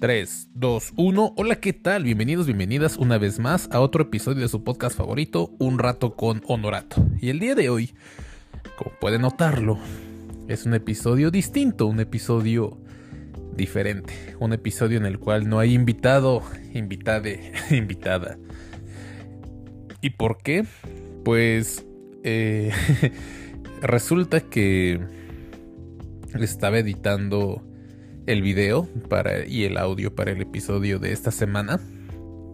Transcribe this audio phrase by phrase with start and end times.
[0.00, 1.34] 3, 2, 1.
[1.36, 2.04] Hola, ¿qué tal?
[2.04, 6.40] Bienvenidos, bienvenidas una vez más a otro episodio de su podcast favorito, Un rato con
[6.46, 7.06] Honorato.
[7.20, 7.92] Y el día de hoy,
[8.78, 9.78] como pueden notarlo,
[10.48, 12.78] es un episodio distinto, un episodio
[13.54, 16.42] diferente, un episodio en el cual no hay invitado,
[16.72, 18.38] invitade, invitada.
[20.00, 20.64] ¿Y por qué?
[21.26, 21.84] Pues
[22.24, 22.72] eh,
[23.82, 24.98] resulta que
[26.40, 27.69] estaba editando
[28.30, 31.80] el video para, y el audio para el episodio de esta semana.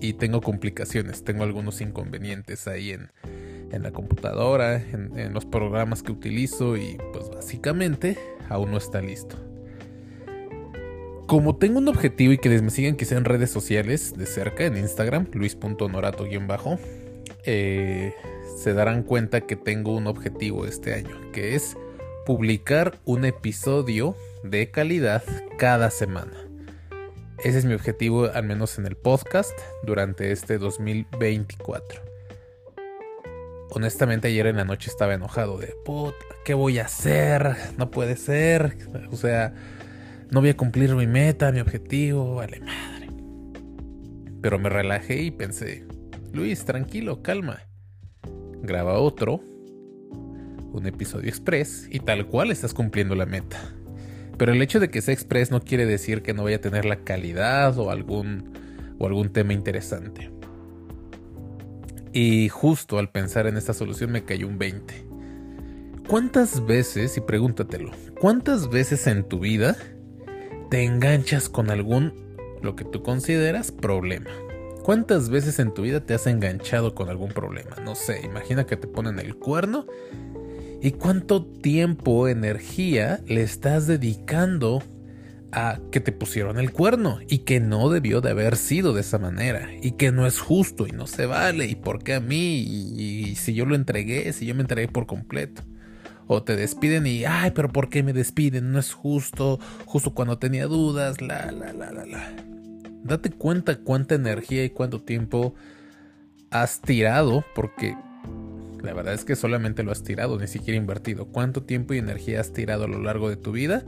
[0.00, 3.10] Y tengo complicaciones, tengo algunos inconvenientes ahí en,
[3.70, 9.36] en la computadora, en, los programas que utilizo y pues básicamente aún no está listo.
[11.26, 14.76] Como tengo un objetivo y que me sigan quizá en redes sociales de cerca, en
[14.76, 16.78] Instagram, luis.norato-bajo,
[17.44, 18.14] eh,
[18.56, 21.76] se darán cuenta que tengo un objetivo este año, que es
[22.30, 25.24] publicar un episodio de calidad
[25.58, 26.36] cada semana.
[27.42, 29.50] Ese es mi objetivo, al menos en el podcast,
[29.82, 32.00] durante este 2024.
[33.70, 35.74] Honestamente, ayer en la noche estaba enojado de,
[36.44, 37.56] ¿qué voy a hacer?
[37.76, 38.76] No puede ser.
[39.10, 39.52] O sea,
[40.30, 43.08] no voy a cumplir mi meta, mi objetivo, vale madre.
[44.40, 45.84] Pero me relajé y pensé,
[46.32, 47.64] Luis, tranquilo, calma.
[48.62, 49.40] Graba otro,
[50.72, 53.58] un episodio express, y tal cual estás cumpliendo la meta.
[54.36, 56.84] Pero el hecho de que sea express no quiere decir que no vaya a tener
[56.84, 58.52] la calidad o algún,
[58.98, 60.30] o algún tema interesante.
[62.12, 65.10] Y justo al pensar en esta solución me cayó un 20.
[66.08, 69.76] ¿Cuántas veces, y pregúntatelo, cuántas veces en tu vida
[70.70, 72.14] te enganchas con algún,
[72.62, 74.30] lo que tú consideras, problema?
[74.82, 77.76] ¿Cuántas veces en tu vida te has enganchado con algún problema?
[77.84, 79.86] No sé, imagina que te ponen el cuerno
[80.82, 84.82] ¿Y cuánto tiempo, energía le estás dedicando
[85.52, 89.18] a que te pusieron el cuerno y que no debió de haber sido de esa
[89.18, 92.60] manera y que no es justo y no se vale y por qué a mí
[92.60, 95.62] y, y si yo lo entregué, si yo me entregué por completo?
[96.26, 98.70] O te despiden y, ay, pero ¿por qué me despiden?
[98.70, 102.32] No es justo, justo cuando tenía dudas, la, la, la, la, la.
[103.02, 105.54] Date cuenta cuánta energía y cuánto tiempo
[106.50, 107.96] has tirado porque
[108.82, 111.26] la verdad es que solamente lo has tirado, ni siquiera invertido.
[111.26, 113.84] ¿Cuánto tiempo y energía has tirado a lo largo de tu vida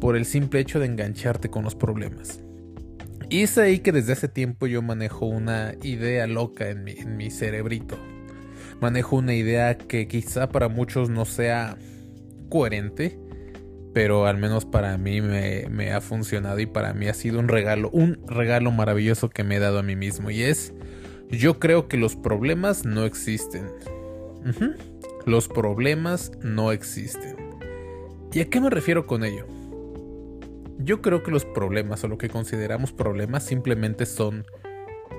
[0.00, 2.40] por el simple hecho de engancharte con los problemas?
[3.32, 7.96] Y es ahí que desde hace tiempo yo manejo una idea loca en mi, cerebrito.
[8.78, 11.78] Manejo una idea que quizá para muchos no sea
[12.50, 13.18] coherente,
[13.94, 17.88] pero al menos para mí me, ha funcionado y para mí ha sido un regalo,
[17.90, 20.30] un regalo maravilloso que me he dado a mí mismo.
[20.30, 20.74] Y es,
[21.30, 23.70] yo creo que los problemas no existen.
[25.26, 27.36] Los problemas no existen.
[28.32, 29.46] ¿Y a qué me refiero con ello?
[30.78, 34.44] Yo creo que los problemas o lo que consideramos problemas simplemente son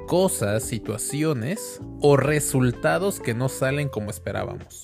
[0.08, 4.84] cosas, situaciones o resultados que no salen como esperábamos.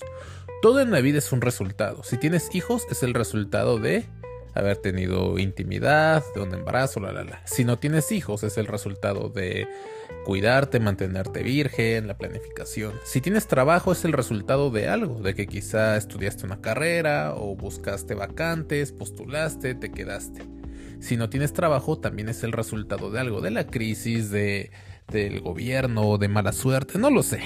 [0.62, 2.02] Todo en la vida es un resultado.
[2.02, 4.06] Si tienes hijos es el resultado de
[4.54, 7.46] haber tenido intimidad, de un embarazo, la la la.
[7.46, 9.68] Si no tienes hijos es el resultado de
[10.24, 12.92] cuidarte, mantenerte virgen, la planificación.
[13.04, 17.56] Si tienes trabajo es el resultado de algo, de que quizá estudiaste una carrera o
[17.56, 20.42] buscaste vacantes, postulaste, te quedaste.
[21.00, 24.70] Si no tienes trabajo también es el resultado de algo, de la crisis, de
[25.10, 27.40] del gobierno, de mala suerte, no lo sé.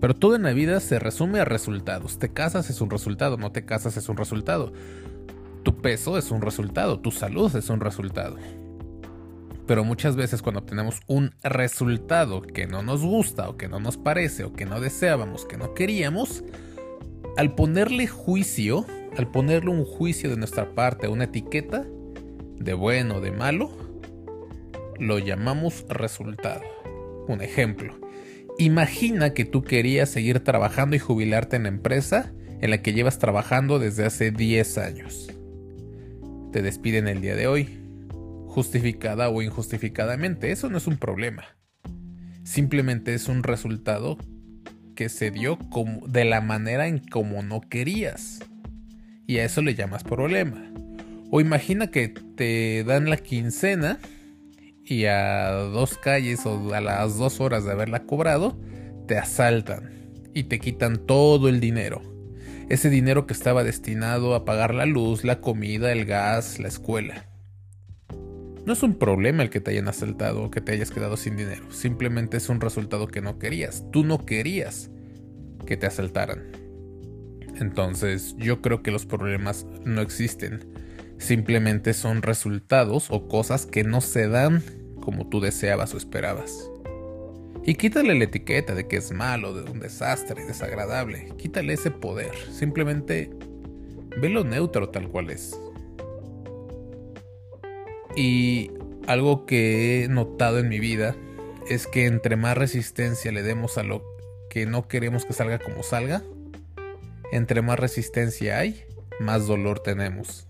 [0.00, 2.18] Pero todo en la vida se resume a resultados.
[2.18, 4.72] Te casas es un resultado, no te casas es un resultado.
[5.66, 8.36] Tu peso es un resultado, tu salud es un resultado.
[9.66, 13.96] Pero muchas veces cuando obtenemos un resultado que no nos gusta o que no nos
[13.96, 16.44] parece o que no deseábamos, que no queríamos,
[17.36, 21.84] al ponerle juicio, al ponerle un juicio de nuestra parte, una etiqueta
[22.60, 23.72] de bueno o de malo,
[25.00, 26.62] lo llamamos resultado.
[27.26, 27.98] Un ejemplo.
[28.56, 33.18] Imagina que tú querías seguir trabajando y jubilarte en la empresa en la que llevas
[33.18, 35.32] trabajando desde hace 10 años.
[36.56, 37.68] Te despiden el día de hoy,
[38.46, 40.52] justificada o injustificadamente.
[40.52, 41.44] Eso no es un problema.
[42.44, 44.16] Simplemente es un resultado
[44.94, 48.40] que se dio como, de la manera en como no querías.
[49.26, 50.72] Y a eso le llamas problema.
[51.30, 53.98] O imagina que te dan la quincena
[54.82, 58.58] y a dos calles o a las dos horas de haberla cobrado,
[59.06, 59.90] te asaltan
[60.32, 62.15] y te quitan todo el dinero.
[62.68, 67.26] Ese dinero que estaba destinado a pagar la luz, la comida, el gas, la escuela.
[68.64, 71.36] No es un problema el que te hayan asaltado o que te hayas quedado sin
[71.36, 71.70] dinero.
[71.70, 73.84] Simplemente es un resultado que no querías.
[73.92, 74.90] Tú no querías
[75.64, 76.42] que te asaltaran.
[77.60, 80.68] Entonces yo creo que los problemas no existen.
[81.18, 84.64] Simplemente son resultados o cosas que no se dan
[85.00, 86.68] como tú deseabas o esperabas.
[87.68, 91.32] Y quítale la etiqueta de que es malo, de un desastre, desagradable.
[91.36, 92.32] Quítale ese poder.
[92.52, 93.28] Simplemente
[94.18, 95.58] velo neutro tal cual es.
[98.14, 98.70] Y
[99.08, 101.16] algo que he notado en mi vida
[101.68, 104.04] es que entre más resistencia le demos a lo
[104.48, 106.22] que no queremos que salga como salga,
[107.32, 108.84] entre más resistencia hay,
[109.18, 110.46] más dolor tenemos.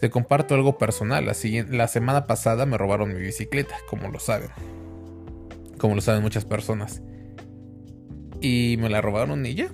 [0.00, 1.26] Te comparto algo personal.
[1.26, 4.50] La, semana pasada me robaron mi bicicleta, como lo saben.
[5.78, 7.02] Como lo saben muchas personas.
[8.40, 9.68] Y me la robaron y ya.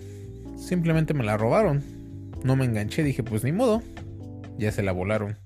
[0.56, 1.82] Simplemente me la robaron.
[2.44, 3.82] No me enganché, dije pues ni modo.
[4.58, 5.36] Ya se la volaron.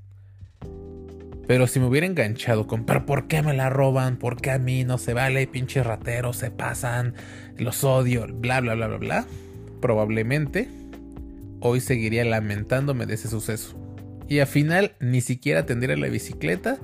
[1.48, 4.18] Pero si me hubiera enganchado con, pero ¿por qué me la roban?
[4.18, 5.46] ¿Por qué a mí no se vale?
[5.46, 7.14] Pinches rateros se pasan,
[7.56, 9.26] los odio, bla, bla, bla, bla, bla.
[9.80, 10.68] Probablemente
[11.60, 13.76] hoy seguiría lamentándome de ese suceso.
[14.28, 16.78] Y al final ni siquiera tendría la bicicleta,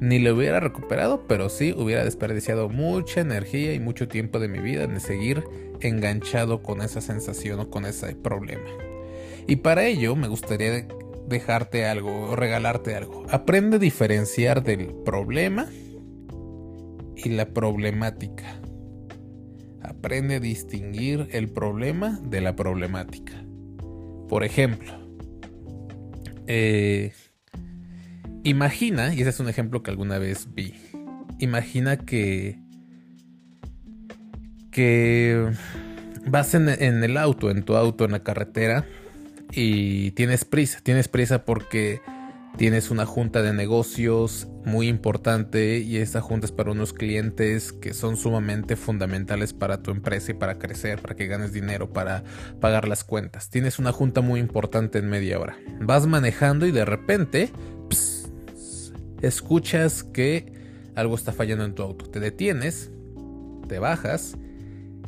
[0.00, 4.58] ni lo hubiera recuperado, pero sí hubiera desperdiciado mucha energía y mucho tiempo de mi
[4.58, 5.44] vida en seguir
[5.80, 8.68] enganchado con esa sensación o con ese problema.
[9.46, 10.86] Y para ello me gustaría
[11.28, 13.24] dejarte algo o regalarte algo.
[13.30, 15.68] Aprende a diferenciar del problema
[17.16, 18.60] y la problemática.
[19.82, 23.44] Aprende a distinguir el problema de la problemática.
[24.28, 24.92] Por ejemplo,
[26.46, 27.12] eh,
[28.44, 30.74] imagina, y ese es un ejemplo que alguna vez vi,
[31.38, 32.58] imagina que,
[34.70, 35.50] que
[36.26, 38.86] vas en, en el auto, en tu auto, en la carretera,
[39.52, 42.00] y tienes prisa, tienes prisa porque
[42.56, 47.94] tienes una junta de negocios muy importante y esta junta es para unos clientes que
[47.94, 52.22] son sumamente fundamentales para tu empresa y para crecer, para que ganes dinero, para
[52.60, 53.50] pagar las cuentas.
[53.50, 55.56] Tienes una junta muy importante en media hora.
[55.80, 57.50] Vas manejando y de repente
[59.22, 60.52] escuchas que
[60.94, 62.06] algo está fallando en tu auto.
[62.06, 62.90] Te detienes,
[63.68, 64.36] te bajas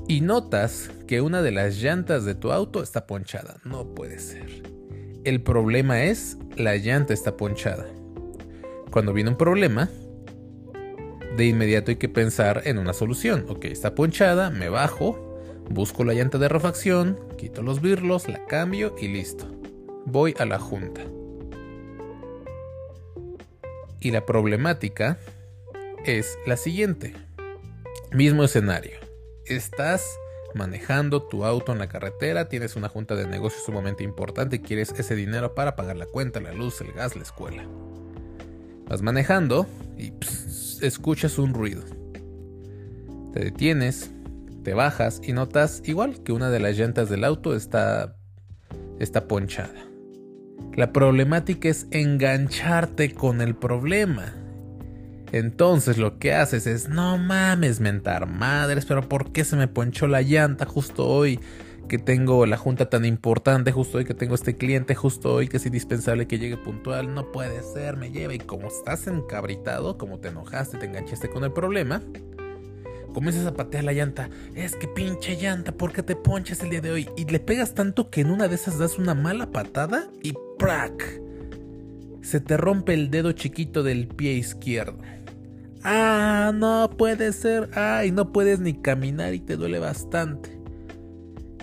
[0.09, 3.59] y notas que una de las llantas de tu auto está ponchada.
[3.65, 4.63] No puede ser.
[5.25, 7.87] El problema es la llanta está ponchada.
[8.91, 9.89] Cuando viene un problema,
[11.37, 13.47] de inmediato hay que pensar en una solución.
[13.49, 15.39] Ok, está ponchada, me bajo,
[15.71, 19.47] busco la llanta de refacción, quito los birlos, la cambio y listo.
[20.05, 21.03] Voy a la junta.
[24.03, 25.19] Y la problemática
[26.05, 27.15] es la siguiente.
[28.11, 28.99] Mismo escenario.
[29.47, 30.05] Estás
[30.55, 34.93] manejando tu auto en la carretera, tienes una junta de negocios sumamente importante y quieres
[34.99, 37.65] ese dinero para pagar la cuenta, la luz, el gas, la escuela.
[38.89, 40.13] Vas manejando y
[40.85, 41.85] escuchas un ruido.
[43.33, 44.11] Te detienes,
[44.65, 48.17] te bajas y notas igual que una de las llantas del auto está
[48.99, 49.92] está ponchada.
[50.75, 54.35] La problemática es engancharte con el problema.
[55.33, 60.07] Entonces lo que haces es, no mames, mentar madres, pero ¿por qué se me ponchó
[60.07, 61.41] la llanta justo hoy?
[61.89, 65.57] Que tengo la junta tan importante, justo hoy que tengo este cliente, justo hoy que
[65.57, 68.35] es indispensable que llegue puntual, no puede ser, me lleva.
[68.35, 72.03] Y como estás encabritado, como te enojaste, te enganchaste con el problema,
[73.13, 74.29] comienzas a patear la llanta.
[74.55, 77.09] Es que pinche llanta, ¿por qué te ponchas el día de hoy?
[77.17, 81.21] Y le pegas tanto que en una de esas das una mala patada y ¡prac!
[82.23, 84.99] Se te rompe el dedo chiquito del pie izquierdo.
[85.85, 87.71] Ah, no puede ser.
[87.75, 90.59] Ay, no puedes ni caminar y te duele bastante.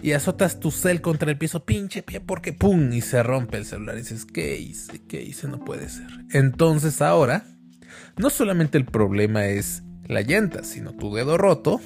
[0.02, 2.92] Y azotas tu cel contra el piso, pinche pie, porque ¡pum!
[2.94, 3.96] Y se rompe el celular.
[3.96, 5.02] Y dices, ¿qué hice?
[5.08, 5.48] ¿Qué hice?
[5.48, 6.08] No puede ser.
[6.32, 7.46] Entonces ahora,
[8.18, 11.80] no solamente el problema es la llanta, sino tu dedo roto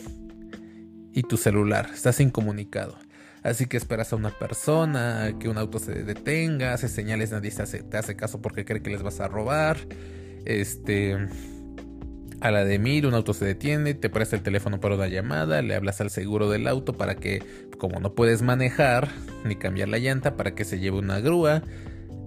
[1.12, 1.90] y tu celular.
[1.94, 2.98] Estás incomunicado.
[3.44, 7.62] Así que esperas a una persona, que un auto se detenga, hace señales, nadie te
[7.62, 9.78] hace, te hace caso porque cree que les vas a robar.
[10.46, 11.18] Este
[12.40, 15.62] a la de Mir, un auto se detiene, te presta el teléfono para una llamada,
[15.62, 17.42] le hablas al seguro del auto para que,
[17.78, 19.08] como no puedes manejar
[19.46, 21.64] ni cambiar la llanta, para que se lleve una grúa,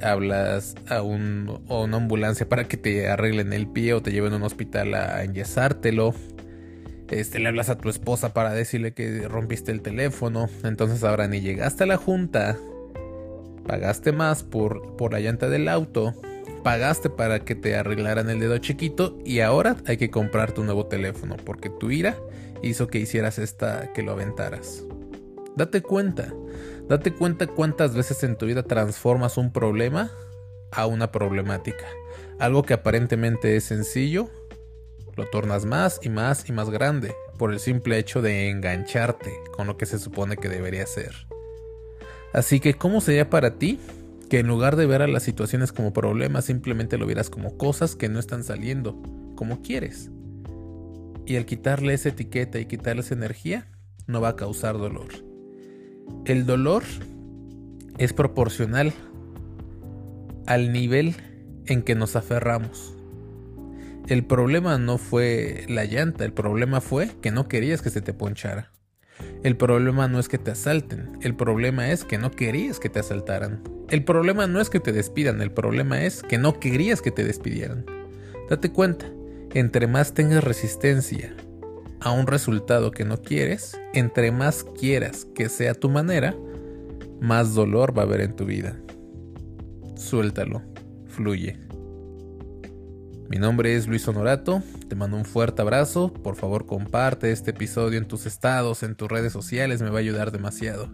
[0.03, 4.37] hablas a, un, una ambulancia para que te arreglen el pie o te lleven a
[4.37, 6.15] un hospital a enyesártelo.
[7.09, 10.49] Este, le hablas a tu esposa para decirle que rompiste el teléfono.
[10.65, 12.57] Entonces ahora ni llegaste a la junta,
[13.67, 16.15] pagaste más por, por la llanta del auto
[16.67, 20.87] pagaste para que te arreglaran el dedo chiquito y ahora hay que comprarte un nuevo
[20.87, 22.17] teléfono porque tu ira
[22.61, 24.83] hizo que hicieras esta, que lo aventaras.
[25.55, 26.35] Date cuenta,
[26.88, 30.11] date cuenta cuántas veces en tu vida transformas un problema
[30.73, 31.87] a una problemática.
[32.38, 34.31] Algo que aparentemente es sencillo,
[35.16, 39.66] lo tornas más y más y más grande por el simple hecho de engancharte con
[39.66, 41.26] lo que se supone que debería ser.
[42.33, 43.81] Así que, ¿cómo sería para ti
[44.28, 47.95] Que en lugar de ver a las situaciones como problemas, simplemente lo vieras como cosas
[47.95, 49.00] que no están saliendo
[49.37, 50.11] como quieres.
[51.26, 53.71] Y al quitarle esa etiqueta y quitarle esa energía,
[54.07, 55.25] no va a causar dolor.
[56.25, 56.83] El dolor
[57.99, 58.93] es proporcional
[60.47, 61.15] al nivel
[61.67, 62.95] en que nos aferramos.
[64.09, 68.13] El problema no fue la llanta, el problema fue que no querías que se te
[68.13, 68.73] ponchara.
[69.43, 73.01] El problema no es que te asalten, el problema es que no querías que te
[73.01, 73.63] asaltaran.
[73.89, 77.25] El problema no es que te despidan, el problema es que no querías que te
[77.25, 77.87] despidieran.
[78.49, 79.07] Date cuenta,
[79.55, 81.35] entre más tengas resistencia
[82.07, 86.37] a un resultado que no quieres, entre más quieras que sea tu manera,
[87.21, 88.77] más dolor va a haber en tu vida.
[89.97, 90.63] Suéltalo,
[91.09, 91.59] fluye.
[93.29, 97.99] Mi nombre es Luis Honorato, te mando un fuerte abrazo, por favor comparte este episodio
[97.99, 100.93] en tus estados, en tus redes sociales, me va a ayudar demasiado.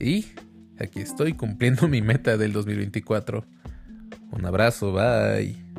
[0.00, 0.26] Y
[0.76, 3.46] aquí estoy cumpliendo mi meta del 2024.
[4.32, 5.71] Un abrazo, bye.